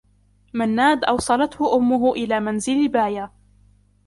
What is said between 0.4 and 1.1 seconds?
منّاد